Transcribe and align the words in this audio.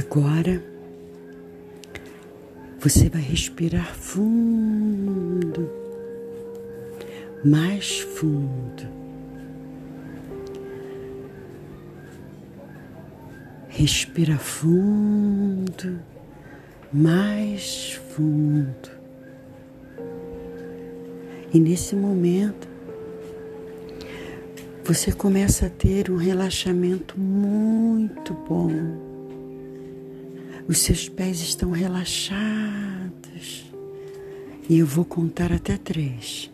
Agora 0.00 0.62
você 2.78 3.10
vai 3.10 3.20
respirar 3.20 3.94
fundo, 3.94 5.70
mais 7.44 8.00
fundo. 8.00 8.88
Respira 13.68 14.38
fundo, 14.38 16.00
mais 16.90 17.92
fundo. 18.14 18.90
E 21.52 21.60
nesse 21.60 21.94
momento, 21.94 22.66
você 24.82 25.12
começa 25.12 25.66
a 25.66 25.70
ter 25.70 26.10
um 26.10 26.16
relaxamento 26.16 27.20
muito 27.20 28.32
bom 28.32 29.09
os 30.70 30.78
seus 30.78 31.08
pés 31.08 31.40
estão 31.40 31.72
relaxados. 31.72 32.38
E 34.68 34.78
eu 34.78 34.86
vou 34.86 35.04
contar 35.04 35.50
até 35.50 35.76
três. 35.76 36.48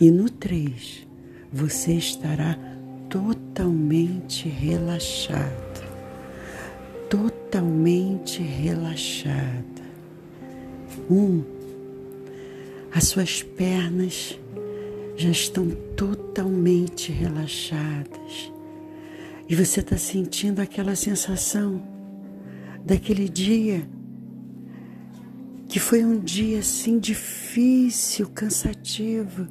E 0.00 0.10
no 0.10 0.28
três, 0.28 1.06
você 1.52 1.92
estará 1.92 2.58
totalmente 3.08 4.48
relaxado. 4.48 5.86
Totalmente 7.08 8.42
relaxada. 8.42 9.62
Um, 11.08 11.44
as 12.92 13.04
suas 13.04 13.44
pernas 13.44 14.36
já 15.16 15.30
estão 15.30 15.70
totalmente 15.96 17.12
relaxadas. 17.12 18.52
E 19.48 19.54
você 19.54 19.78
está 19.78 19.96
sentindo 19.96 20.60
aquela 20.60 20.96
sensação 20.96 22.01
daquele 22.84 23.28
dia 23.28 23.86
que 25.68 25.80
foi 25.80 26.04
um 26.04 26.18
dia 26.18 26.58
assim 26.58 26.98
difícil, 26.98 28.28
cansativo, 28.28 29.48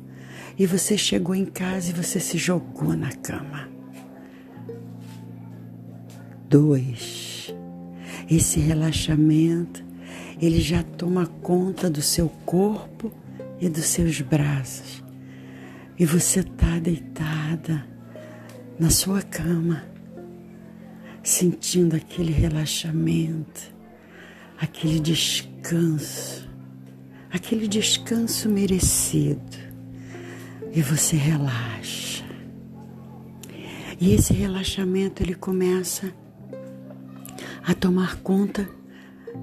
e 0.58 0.68
você 0.68 0.96
chegou 0.96 1.34
em 1.34 1.46
casa 1.46 1.90
e 1.90 1.94
você 1.94 2.20
se 2.20 2.38
jogou 2.38 2.96
na 2.96 3.12
cama. 3.12 3.68
Dois, 6.48 7.52
esse 8.30 8.60
relaxamento, 8.60 9.84
ele 10.40 10.62
já 10.62 10.84
toma 10.84 11.26
conta 11.26 11.90
do 11.90 12.04
seu 12.04 12.30
corpo 12.46 13.12
e 13.60 13.68
dos 13.68 13.86
seus 13.86 14.22
braços. 14.22 15.04
E 15.98 16.06
você 16.06 16.42
está 16.42 16.78
deitada 16.78 17.84
na 18.78 18.92
sua 18.92 19.24
cama 19.24 19.91
sentindo 21.24 21.96
aquele 21.96 22.32
relaxamento, 22.32 23.74
aquele 24.60 25.00
descanso, 25.00 26.48
aquele 27.32 27.68
descanso 27.68 28.50
merecido. 28.50 29.72
E 30.74 30.82
você 30.82 31.18
relaxa. 31.18 32.24
E 34.00 34.14
esse 34.14 34.34
relaxamento 34.34 35.22
ele 35.22 35.36
começa 35.36 36.14
a 37.64 37.74
tomar 37.74 38.16
conta 38.18 38.68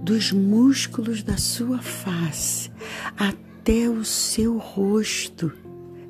dos 0.02 0.32
músculos 0.32 1.22
da 1.22 1.36
sua 1.36 1.78
face, 1.78 2.70
até 3.16 3.88
o 3.88 4.04
seu 4.04 4.58
rosto 4.58 5.52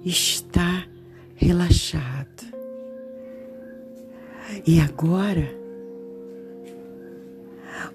está 0.05 0.85
relaxado. 1.35 2.47
E 4.67 4.81
agora 4.81 5.58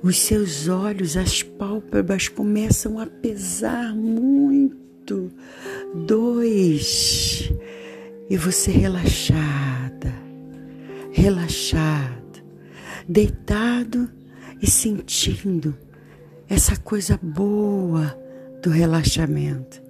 os 0.03 0.19
seus 0.19 0.67
olhos, 0.67 1.15
as 1.15 1.41
pálpebras 1.41 2.27
começam 2.27 2.99
a 2.99 3.07
pesar 3.07 3.95
muito. 3.95 5.31
Dois. 6.05 7.49
E 8.29 8.35
você 8.35 8.69
relaxada, 8.71 10.13
relaxado, 11.11 12.43
deitado 13.07 14.09
e 14.61 14.69
sentindo 14.69 15.73
essa 16.49 16.75
coisa 16.75 17.17
boa 17.21 18.17
do 18.61 18.69
relaxamento. 18.69 19.81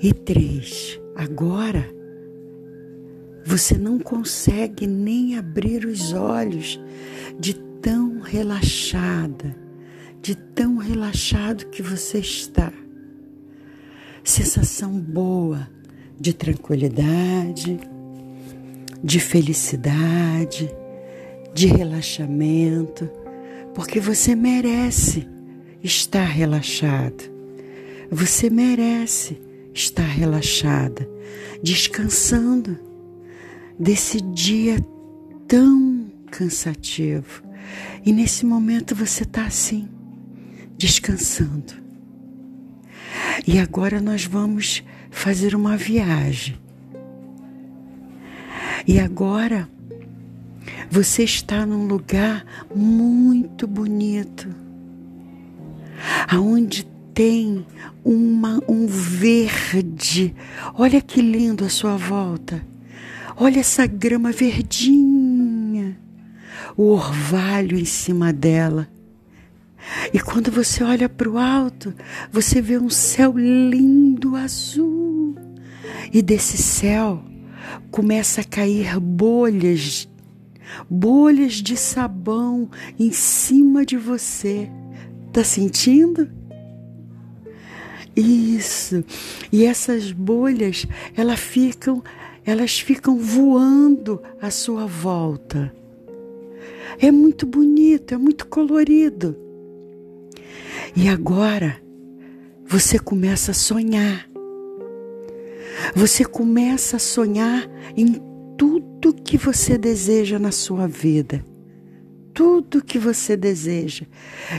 E 0.00 0.14
três. 0.14 0.98
Agora 1.14 1.97
você 3.48 3.78
não 3.78 3.98
consegue 3.98 4.86
nem 4.86 5.38
abrir 5.38 5.86
os 5.86 6.12
olhos 6.12 6.78
de 7.40 7.54
tão 7.54 8.20
relaxada, 8.20 9.56
de 10.20 10.34
tão 10.34 10.76
relaxado 10.76 11.64
que 11.68 11.80
você 11.80 12.18
está. 12.18 12.70
Sensação 14.22 15.00
boa 15.00 15.66
de 16.20 16.34
tranquilidade, 16.34 17.80
de 19.02 19.18
felicidade, 19.18 20.70
de 21.54 21.68
relaxamento, 21.68 23.08
porque 23.74 23.98
você 23.98 24.34
merece 24.34 25.26
estar 25.82 26.26
relaxado. 26.26 27.24
Você 28.10 28.50
merece 28.50 29.40
estar 29.72 30.06
relaxada, 30.06 31.08
descansando 31.62 32.87
desse 33.78 34.20
dia 34.20 34.78
tão 35.46 36.10
cansativo. 36.30 37.42
E 38.04 38.12
nesse 38.12 38.44
momento 38.44 38.94
você 38.94 39.22
está 39.22 39.46
assim, 39.46 39.88
descansando. 40.76 41.74
E 43.46 43.58
agora 43.58 44.00
nós 44.00 44.24
vamos 44.24 44.82
fazer 45.10 45.54
uma 45.54 45.76
viagem. 45.76 46.58
E 48.86 48.98
agora 48.98 49.68
você 50.90 51.24
está 51.24 51.66
num 51.66 51.86
lugar 51.86 52.44
muito 52.74 53.66
bonito, 53.66 54.48
aonde 56.28 56.86
tem 57.12 57.66
uma, 58.04 58.62
um 58.68 58.86
verde. 58.86 60.34
Olha 60.74 61.00
que 61.00 61.20
lindo 61.20 61.64
a 61.64 61.68
sua 61.68 61.96
volta. 61.96 62.64
Olha 63.40 63.60
essa 63.60 63.86
grama 63.86 64.32
verdinha, 64.32 65.96
o 66.76 66.86
orvalho 66.86 67.78
em 67.78 67.84
cima 67.84 68.32
dela. 68.32 68.88
E 70.12 70.18
quando 70.18 70.50
você 70.50 70.82
olha 70.82 71.08
para 71.08 71.30
o 71.30 71.38
alto, 71.38 71.94
você 72.32 72.60
vê 72.60 72.76
um 72.76 72.90
céu 72.90 73.32
lindo 73.38 74.34
azul. 74.34 75.36
E 76.12 76.20
desse 76.20 76.58
céu 76.58 77.24
começa 77.92 78.40
a 78.40 78.44
cair 78.44 78.98
bolhas, 78.98 80.08
bolhas 80.90 81.54
de 81.54 81.76
sabão 81.76 82.68
em 82.98 83.12
cima 83.12 83.86
de 83.86 83.96
você. 83.96 84.68
Tá 85.32 85.44
sentindo? 85.44 86.28
Isso. 88.16 89.04
E 89.52 89.64
essas 89.64 90.10
bolhas, 90.10 90.86
elas 91.16 91.38
ficam 91.38 92.02
elas 92.48 92.80
ficam 92.80 93.18
voando 93.18 94.22
à 94.40 94.50
sua 94.50 94.86
volta. 94.86 95.70
É 96.98 97.10
muito 97.10 97.44
bonito, 97.44 98.14
é 98.14 98.16
muito 98.16 98.46
colorido. 98.46 99.36
E 100.96 101.10
agora 101.10 101.78
você 102.64 102.98
começa 102.98 103.50
a 103.50 103.54
sonhar. 103.54 104.26
Você 105.94 106.24
começa 106.24 106.96
a 106.96 106.98
sonhar 106.98 107.68
em 107.94 108.14
tudo 108.56 109.12
que 109.12 109.36
você 109.36 109.76
deseja 109.76 110.38
na 110.38 110.50
sua 110.50 110.88
vida. 110.88 111.44
Tudo 112.32 112.82
que 112.82 112.98
você 112.98 113.36
deseja. 113.36 114.06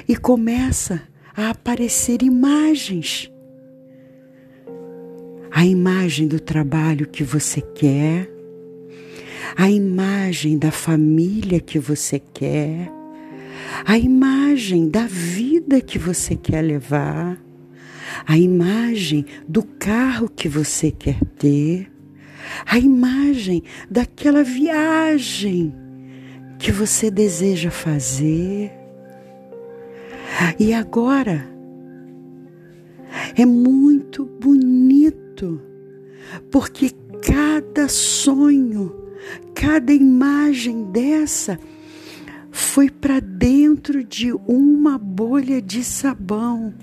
E 0.08 0.16
começa 0.16 1.02
a 1.36 1.50
aparecer 1.50 2.22
imagens 2.22 3.32
a 5.52 5.66
imagem 5.66 6.28
do 6.28 6.40
trabalho 6.40 7.08
que 7.08 7.24
você 7.24 7.62
quer, 7.62 8.30
a 9.56 9.70
imagem 9.70 10.58
da 10.58 10.72
família 10.72 11.60
que 11.60 11.80
você 11.80 12.20
quer, 12.20 12.92
a 13.86 13.98
imagem 13.98 14.90
da 14.90 15.06
vida 15.08 15.82
que 15.82 15.98
você 15.98 16.36
quer 16.36 16.62
levar, 16.62 17.38
a 18.28 18.38
imagem 18.38 19.26
do 19.48 19.64
carro 19.64 20.30
que 20.30 20.48
você 20.48 20.92
quer 20.92 21.20
ter, 21.38 21.92
a 22.66 22.78
imagem 22.78 23.64
daquela 23.90 24.44
viagem 24.44 25.74
que 26.58 26.72
você 26.72 27.10
deseja 27.10 27.72
fazer. 27.72 28.72
E 30.60 30.74
agora 30.74 31.48
é 33.36 33.46
muito 33.46 34.26
bonito 34.26 35.19
porque 36.52 36.92
cada 37.22 37.88
sonho 37.88 39.00
cada 39.54 39.92
imagem 39.94 40.86
dessa 40.92 41.60
foi 42.52 42.90
para 42.90 43.20
dentro 43.20 44.04
de 44.04 44.32
uma 44.48 44.98
bolha 44.98 45.62
de 45.62 45.84
sabão. 45.84 46.74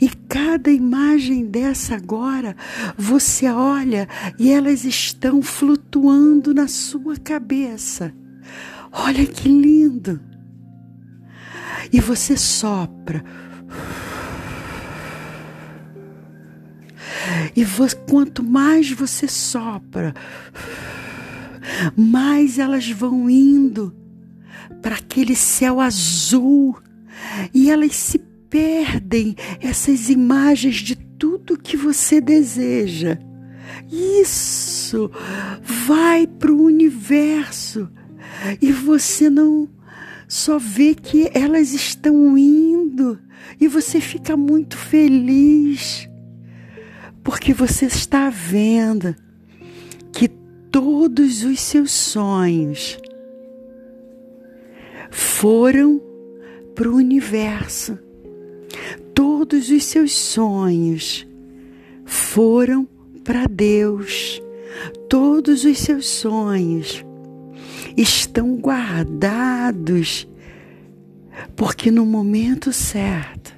E 0.00 0.08
cada 0.28 0.70
imagem 0.70 1.46
dessa 1.46 1.94
agora, 1.96 2.56
você 2.96 3.48
olha 3.48 4.08
e 4.38 4.50
elas 4.50 4.84
estão 4.84 5.42
flutuando 5.42 6.54
na 6.54 6.68
sua 6.68 7.16
cabeça. 7.16 8.14
Olha 8.92 9.26
que 9.26 9.48
lindo! 9.48 10.20
E 11.92 12.00
você 12.00 12.36
sopra. 12.36 13.24
E 17.54 17.64
quanto 18.08 18.42
mais 18.42 18.90
você 18.90 19.26
sopra, 19.28 20.14
mais 21.96 22.58
elas 22.58 22.88
vão 22.90 23.28
indo 23.28 23.94
para 24.82 24.96
aquele 24.96 25.34
céu 25.34 25.80
azul. 25.80 26.78
E 27.52 27.70
elas 27.70 27.96
se 27.96 28.18
perdem 28.50 29.34
essas 29.60 30.10
imagens 30.10 30.76
de 30.76 30.94
tudo 30.96 31.58
que 31.58 31.76
você 31.76 32.20
deseja. 32.20 33.18
Isso 33.90 35.10
vai 35.62 36.26
para 36.26 36.52
o 36.52 36.62
universo. 36.62 37.88
E 38.60 38.70
você 38.72 39.30
não 39.30 39.68
só 40.28 40.58
vê 40.58 40.94
que 40.94 41.30
elas 41.32 41.72
estão 41.72 42.36
indo 42.36 43.18
e 43.60 43.68
você 43.68 44.00
fica 44.00 44.36
muito 44.36 44.76
feliz 44.76 46.08
porque 47.24 47.54
você 47.54 47.86
está 47.86 48.28
vendo 48.28 49.16
que 50.12 50.28
todos 50.70 51.42
os 51.42 51.58
seus 51.58 51.90
sonhos 51.90 52.98
foram 55.10 56.00
para 56.74 56.88
o 56.88 56.96
universo. 56.96 57.98
Todos 59.14 59.70
os 59.70 59.84
seus 59.84 60.12
sonhos 60.12 61.26
foram 62.04 62.86
para 63.24 63.46
Deus. 63.46 64.42
Todos 65.08 65.64
os 65.64 65.78
seus 65.78 66.06
sonhos 66.06 67.04
estão 67.96 68.56
guardados, 68.56 70.28
porque 71.56 71.90
no 71.90 72.04
momento 72.04 72.72
certo, 72.72 73.54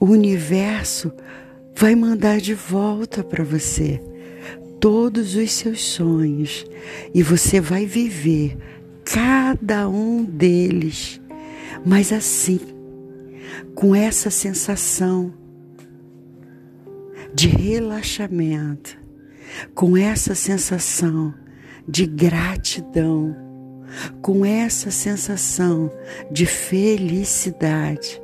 o 0.00 0.06
universo 0.06 1.12
vai 1.78 1.94
mandar 1.94 2.40
de 2.40 2.54
volta 2.54 3.22
para 3.22 3.44
você 3.44 4.02
todos 4.80 5.36
os 5.36 5.52
seus 5.52 5.80
sonhos 5.80 6.66
e 7.14 7.22
você 7.22 7.60
vai 7.60 7.86
viver 7.86 8.58
cada 9.04 9.88
um 9.88 10.24
deles, 10.24 11.20
mas 11.86 12.12
assim, 12.12 12.58
com 13.76 13.94
essa 13.94 14.28
sensação 14.28 15.32
de 17.32 17.46
relaxamento, 17.46 18.98
com 19.72 19.96
essa 19.96 20.34
sensação 20.34 21.32
de 21.86 22.06
gratidão, 22.06 23.36
com 24.20 24.44
essa 24.44 24.90
sensação 24.90 25.92
de 26.32 26.44
felicidade. 26.44 28.20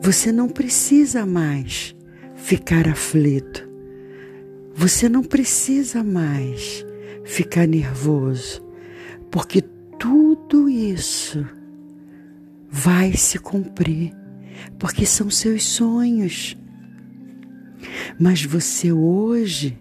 Você 0.00 0.32
não 0.32 0.48
precisa 0.48 1.24
mais 1.24 1.96
ficar 2.48 2.88
aflito. 2.88 3.68
Você 4.74 5.06
não 5.06 5.22
precisa 5.22 6.02
mais 6.02 6.82
ficar 7.22 7.66
nervoso, 7.66 8.64
porque 9.30 9.60
tudo 9.98 10.66
isso 10.66 11.46
vai 12.70 13.12
se 13.12 13.38
cumprir, 13.38 14.14
porque 14.78 15.04
são 15.04 15.28
seus 15.28 15.62
sonhos. 15.62 16.56
Mas 18.18 18.42
você 18.42 18.90
hoje 18.92 19.78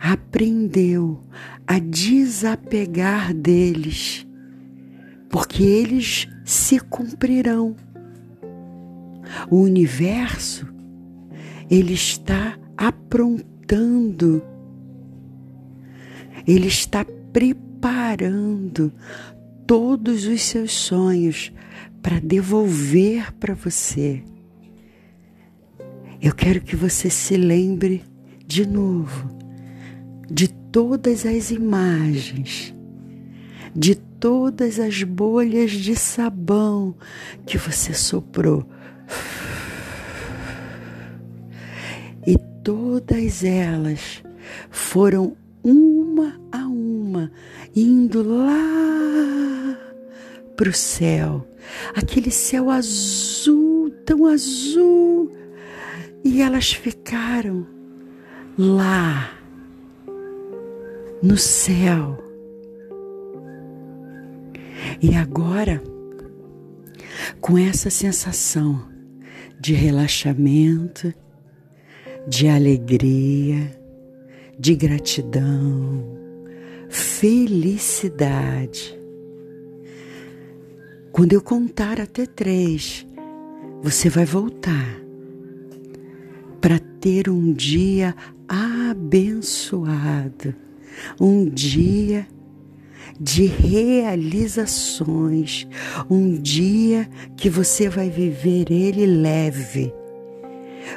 aprendeu 0.00 1.22
a 1.64 1.78
desapegar 1.78 3.32
deles, 3.32 4.26
porque 5.28 5.62
eles 5.62 6.26
se 6.44 6.80
cumprirão. 6.80 7.76
O 9.48 9.60
universo 9.60 10.79
ele 11.70 11.94
está 11.94 12.58
aprontando, 12.76 14.42
ele 16.46 16.66
está 16.66 17.04
preparando 17.32 18.92
todos 19.66 20.26
os 20.26 20.42
seus 20.42 20.72
sonhos 20.72 21.52
para 22.02 22.18
devolver 22.18 23.32
para 23.34 23.54
você. 23.54 24.22
Eu 26.20 26.34
quero 26.34 26.60
que 26.60 26.76
você 26.76 27.08
se 27.08 27.36
lembre 27.36 28.02
de 28.46 28.66
novo 28.66 29.40
de 30.30 30.46
todas 30.48 31.26
as 31.26 31.50
imagens, 31.50 32.72
de 33.74 33.96
todas 33.96 34.78
as 34.78 35.02
bolhas 35.02 35.72
de 35.72 35.96
sabão 35.96 36.94
que 37.44 37.58
você 37.58 37.92
soprou. 37.92 38.64
E 42.26 42.36
todas 42.62 43.44
elas 43.44 44.22
foram 44.70 45.36
uma 45.62 46.40
a 46.52 46.66
uma 46.66 47.30
indo 47.74 48.22
lá 48.22 49.76
para 50.56 50.68
o 50.68 50.74
céu, 50.74 51.46
aquele 51.94 52.30
céu 52.30 52.70
azul, 52.70 53.90
tão 54.04 54.26
azul, 54.26 55.32
e 56.22 56.42
elas 56.42 56.72
ficaram 56.72 57.66
lá 58.58 59.30
no 61.22 61.36
céu. 61.36 62.22
E 65.00 65.14
agora, 65.14 65.82
com 67.40 67.56
essa 67.56 67.88
sensação 67.88 68.86
de 69.58 69.72
relaxamento, 69.72 71.14
de 72.26 72.48
alegria, 72.48 73.70
de 74.58 74.74
gratidão, 74.74 76.18
felicidade. 76.88 78.98
Quando 81.12 81.32
eu 81.32 81.42
contar 81.42 82.00
até 82.00 82.26
três, 82.26 83.06
você 83.82 84.08
vai 84.08 84.24
voltar 84.24 85.00
para 86.60 86.78
ter 86.78 87.28
um 87.28 87.52
dia 87.52 88.14
abençoado, 88.48 90.54
um 91.20 91.48
dia 91.48 92.28
de 93.18 93.46
realizações, 93.46 95.66
um 96.08 96.34
dia 96.34 97.10
que 97.36 97.50
você 97.50 97.88
vai 97.88 98.08
viver 98.08 98.70
ele 98.70 99.04
leve. 99.06 99.92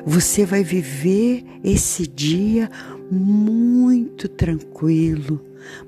Você 0.06 0.46
vai 0.46 0.64
viver 0.64 1.44
esse 1.64 2.08
dia 2.08 2.70
muito 3.12 4.28
tranquilo, 4.28 5.44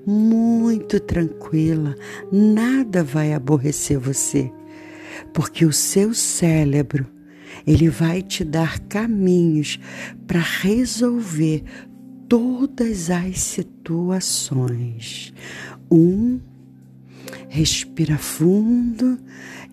muito 0.06 1.00
tranquila, 1.00 1.96
nada 2.32 3.04
vai 3.04 3.34
aborrecer 3.34 3.98
você, 3.98 4.52
porque 5.34 5.66
o 5.66 5.74
seu 5.74 6.14
cérebro 6.14 7.08
ele 7.66 7.90
vai 7.90 8.22
te 8.22 8.44
dar 8.44 8.80
caminhos 8.82 9.80
para 10.28 10.40
resolver 10.40 11.64
todas 12.28 13.10
as 13.10 13.40
situações. 13.40 15.34
Um, 15.90 16.40
respira 17.48 18.18
fundo 18.18 19.18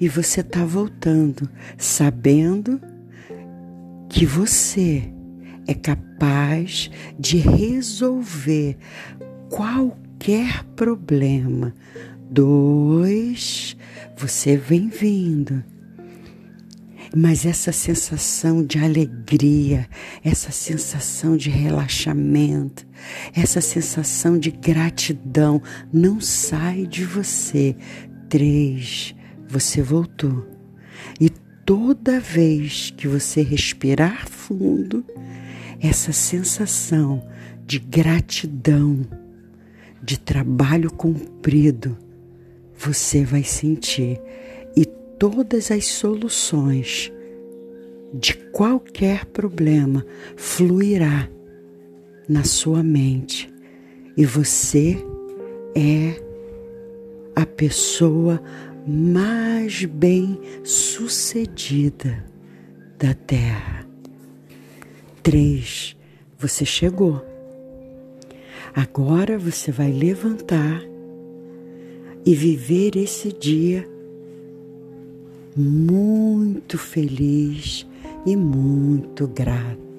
e 0.01 0.09
você 0.09 0.41
está 0.41 0.65
voltando, 0.65 1.49
sabendo 1.77 2.81
que 4.13 4.27
você 4.27 5.11
é 5.67 5.73
capaz 5.73 6.91
de 7.19 7.39
resolver 7.39 8.77
qualquer 9.49 10.63
problema. 10.77 11.75
Dois, 12.31 13.75
você 14.17 14.55
vem 14.57 14.89
vindo. 14.89 15.65
Mas 17.17 17.47
essa 17.47 17.73
sensação 17.73 18.65
de 18.65 18.79
alegria, 18.79 19.89
essa 20.23 20.51
sensação 20.53 21.35
de 21.35 21.49
relaxamento, 21.49 22.87
essa 23.35 23.63
sensação 23.63 24.39
de 24.39 24.51
gratidão 24.51 25.61
não 25.93 26.21
sai 26.21 26.87
de 26.87 27.05
você. 27.05 27.75
Três, 28.29 29.15
você 29.49 29.83
voltou. 29.83 30.47
E 31.21 31.31
toda 31.65 32.21
vez 32.21 32.93
que 32.97 33.07
você 33.07 33.43
respirar 33.43 34.29
fundo, 34.29 35.05
essa 35.81 36.13
sensação 36.13 37.27
de 37.67 37.79
gratidão, 37.79 39.01
de 40.03 40.19
trabalho 40.19 40.91
cumprido 40.93 41.97
você 42.83 43.25
vai 43.25 43.45
sentir. 43.45 44.21
E 44.77 44.85
todas 44.85 45.71
as 45.71 45.87
soluções 45.87 47.13
de 48.13 48.35
qualquer 48.35 49.25
problema 49.27 50.05
fluirá 50.37 51.29
na 52.29 52.45
sua 52.45 52.83
mente. 52.83 53.53
E 54.17 54.27
você 54.27 54.97
é 55.75 56.21
a 57.35 57.47
pessoa 57.47 58.43
mais 58.87 59.85
bem 59.85 60.41
sucedida 60.65 62.25
da 62.99 63.15
Terra. 63.15 63.87
Três, 65.23 65.97
você 66.39 66.65
chegou. 66.65 67.25
Agora 68.75 69.39
você 69.39 69.71
vai 69.71 69.93
levantar 69.93 70.83
e 72.25 72.35
viver 72.35 72.97
esse 72.97 73.33
dia 73.33 73.87
muito 75.57 76.79
feliz 76.79 77.87
e 78.25 78.35
muito 78.37 79.29
grato. 79.29 79.92